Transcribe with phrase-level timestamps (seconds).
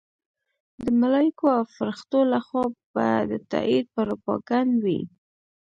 [0.83, 5.01] د ملایکو او فرښتو لخوا به د تایید پروپاګند وي.